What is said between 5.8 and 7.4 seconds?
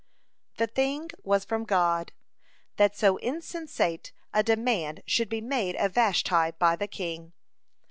Vashti by the king.